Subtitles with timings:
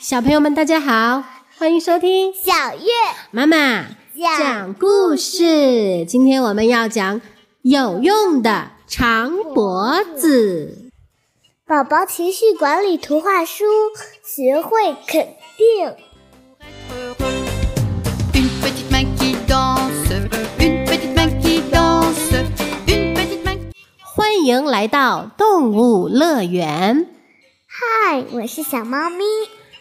[0.00, 1.24] 小朋友们，大家好，
[1.58, 2.90] 欢迎收听小月
[3.32, 3.86] 妈妈
[4.38, 6.04] 讲故事。
[6.06, 7.20] 今天我们要讲
[7.62, 10.90] 有用的长脖子。
[11.66, 13.64] 宝宝情绪管理图画书，
[14.24, 17.25] 学会肯定。
[24.46, 27.08] 迎来到动物乐园。
[27.66, 29.24] 嗨，我是小猫咪。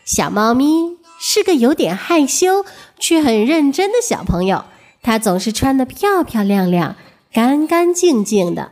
[0.03, 2.65] 小猫咪是个有点害羞
[2.97, 4.65] 却很认真的小朋友，
[5.03, 6.95] 它总是穿的漂漂亮亮、
[7.31, 8.71] 干干净净的。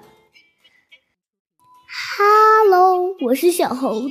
[1.88, 4.10] 哈喽，我是小猴子。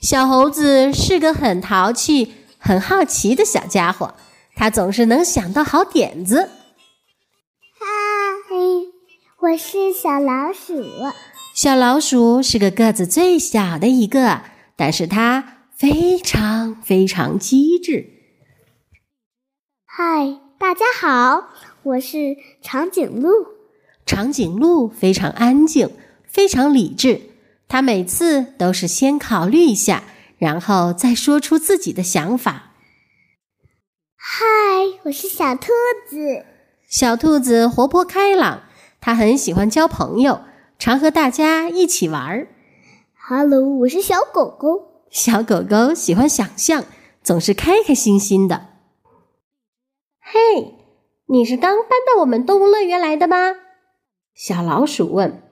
[0.00, 4.14] 小猴子是个很淘气、很好奇的小家伙，
[4.54, 6.50] 它总是能想到好点子。
[9.44, 10.82] 嗨，我是小老鼠。
[11.54, 14.40] 小老鼠是个个子最小的一个，
[14.74, 18.08] 但是它非常非常机智。
[19.84, 21.50] 嗨，大家好，
[21.82, 23.28] 我是长颈鹿。
[24.06, 25.90] 长颈鹿非常安静，
[26.26, 27.20] 非常理智。
[27.68, 30.04] 它每次都是先考虑一下，
[30.38, 32.72] 然后再说出自己的想法。
[34.16, 34.44] 嗨，
[35.04, 35.66] 我是小兔
[36.08, 36.46] 子。
[36.88, 38.62] 小兔子活泼开朗，
[39.06, 40.40] 它很喜欢交朋友，
[40.78, 42.48] 常和大家一起玩儿。
[43.12, 45.04] 哈喽，我是小狗狗。
[45.10, 46.84] 小狗狗喜欢想象，
[47.22, 48.68] 总是开开心心的。
[50.20, 50.74] 嘿，
[51.26, 53.54] 你是刚搬到我们动物乐园来的吗？
[54.32, 55.42] 小老鼠问。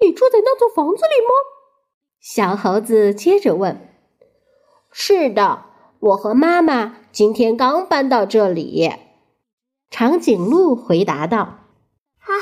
[0.00, 1.28] 你住在那座房子里吗？
[2.20, 3.86] 小猴子接着问。
[4.90, 5.66] 是的，
[6.00, 8.90] 我和妈妈今天刚搬到这里。
[9.90, 11.58] 长颈鹿回答道。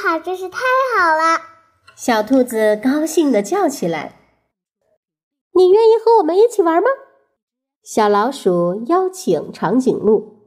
[0.02, 0.58] 哈，真是太
[0.96, 1.40] 好了！
[1.94, 4.16] 小兔子高兴地叫起来。
[5.52, 6.88] 你愿意和我们一起玩吗？
[7.82, 10.38] 小老鼠邀请长颈鹿。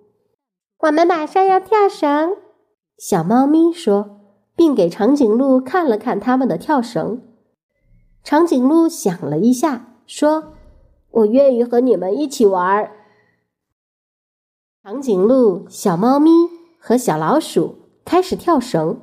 [0.80, 2.38] 我们马上要跳绳，
[2.97, 4.19] 小猫咪说，
[4.56, 7.22] 并给长颈鹿看了看他们的跳绳。
[8.24, 10.56] 长颈鹿想了一下，说
[11.12, 12.92] ：“我愿意和你们一起玩。”
[14.84, 16.31] 长颈鹿、小猫咪
[16.80, 19.00] 和小老鼠开始跳绳，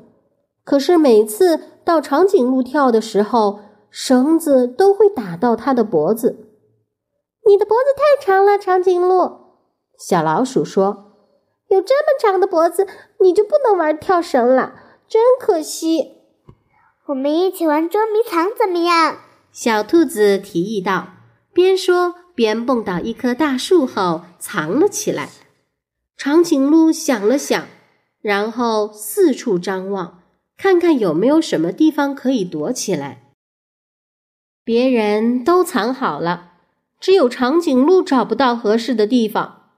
[0.64, 3.60] 可是每次到长颈鹿跳的时候，
[3.90, 6.46] 绳子都会打到它的脖子。
[7.46, 9.38] 你的脖子太长了，长颈鹿。
[9.98, 11.16] 小老鼠说
[11.68, 12.86] ：“有这么长的脖子，
[13.20, 14.74] 你就不能玩跳绳了，
[15.08, 16.18] 真可惜。”
[17.08, 19.16] 我们一起玩捉迷藏怎么样？
[19.50, 21.08] 小兔子提议道，
[21.52, 25.30] 边说边蹦到一棵大树后藏了起来。
[26.16, 27.66] 长颈鹿想了想，
[28.20, 30.19] 然后四处张望，
[30.62, 33.32] 看看有没有什么地方可以躲起来。
[34.62, 36.52] 别人都藏好了，
[37.00, 39.70] 只有长颈鹿找不到合适的地方。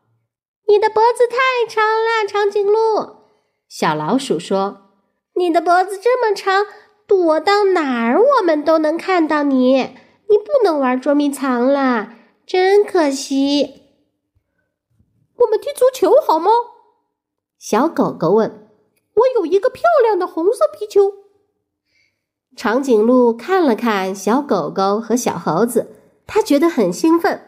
[0.67, 1.37] 你的脖子太
[1.73, 3.29] 长了，长颈鹿。
[3.69, 4.91] 小老鼠说
[5.39, 6.67] ：“你的脖子这么长。”
[7.07, 9.75] 躲到哪儿，我们都能看到你。
[9.77, 12.15] 你不能玩捉迷藏了，
[12.45, 13.83] 真可惜。
[15.37, 16.51] 我们踢足球好吗？
[17.59, 18.62] 小狗狗问。
[19.23, 21.13] 我有一个漂亮的红色皮球。
[22.55, 25.97] 长颈鹿看了看小狗狗和小猴子，
[26.27, 27.41] 它觉得很兴奋。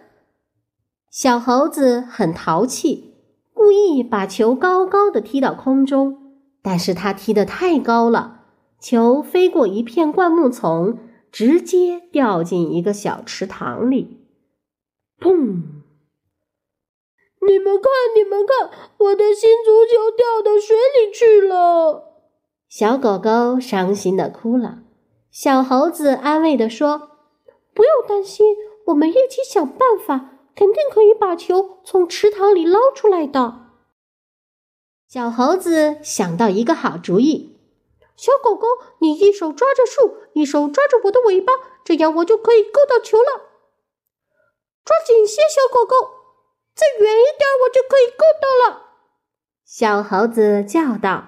[1.10, 3.14] 小猴子很淘气，
[3.52, 8.40] 故意把球高高的踢到空中，但是它踢得太高了。
[8.80, 10.98] 球飞过一片灌木丛，
[11.30, 14.26] 直接掉进一个小池塘里。
[15.20, 15.62] 砰！
[17.46, 22.12] 你们看，你们看，我的新足球掉到水里去了。
[22.68, 24.78] 小狗狗伤心的哭了。
[25.30, 27.10] 小猴子安慰的说
[27.74, 28.56] ：“不要担心，
[28.86, 33.62] 我们一起想办法，肯定可以把球从池塘里捞出来的。”
[35.08, 37.58] 小猴子想到一个好主意。
[38.16, 38.66] 小狗狗，
[39.00, 41.52] 你一手抓着树，一手抓着我的尾巴，
[41.84, 43.50] 这样我就可以够到球了。
[44.84, 45.96] 抓紧些，小狗狗，
[46.74, 48.82] 再远一点，我就可以够到了。
[49.64, 51.26] 小猴子叫道。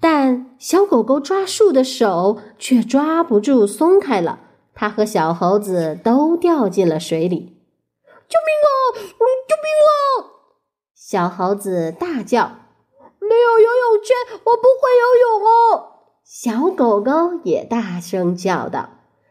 [0.00, 4.40] 但小狗狗抓树的手却抓不住，松开了。
[4.74, 7.58] 它和小猴子都掉进了水里。
[8.28, 8.72] 救命啊！
[8.96, 9.90] 救命啊！
[10.94, 12.52] 小猴子大叫。
[13.18, 15.90] 没有游泳圈，我不会游泳哦！
[16.24, 18.88] 小狗狗也大声叫道。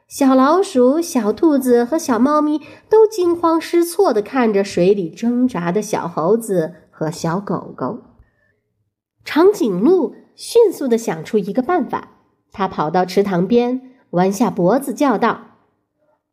[0.09, 7.99] 小老鼠、小兔子和小猫咪都惊慌失措地看着水里挣扎的小猴子和小狗狗。
[9.23, 12.07] 长颈鹿迅速地想出一个办法，
[12.51, 15.41] 它跑到池塘边，弯下脖子叫道：“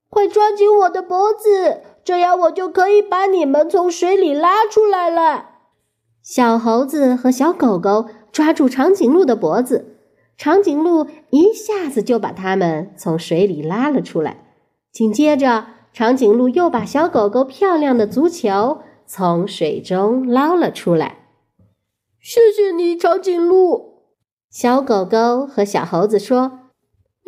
[0.08, 5.50] 快抓紧我的脖子，这样我就可以把你们从水里拉出来了。
[6.22, 9.95] 小猴子和小狗狗抓住长颈鹿的脖子，
[10.36, 14.44] 长颈鹿一下子就把它们从水里拉了出来。
[14.92, 21.26] 紧接着，长颈鹿又把小狗狗漂亮的足球从水中捞了出来。
[22.20, 24.02] 谢谢你，长颈鹿。
[24.50, 26.60] 小狗狗和小猴子说。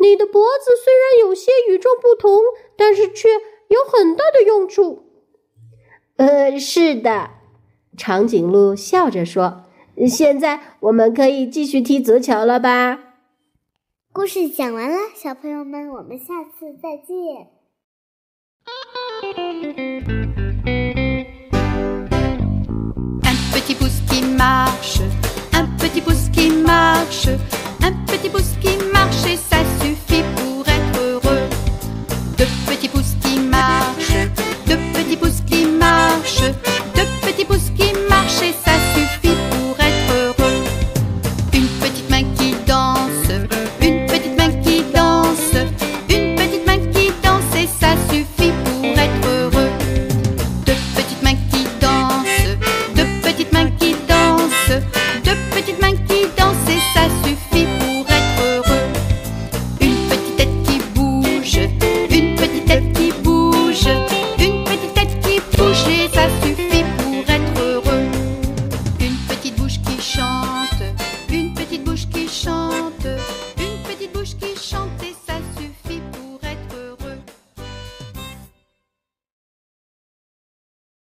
[0.01, 2.39] 你的脖子虽然有些与众不同，
[2.77, 3.27] 但是却
[3.67, 5.03] 有很大的用处。
[6.15, 7.31] 呃，是的，
[7.97, 9.65] 长颈鹿笑着说
[10.07, 12.99] ：“现在我们可以继续踢足球了吧？”
[14.11, 17.47] 故事讲完了，小朋友们，我们下次再见。
[23.23, 25.01] Un petit pouce qui marche,
[25.53, 27.29] un petit pouce qui marche,
[27.81, 29.48] un petit pouce qui marche.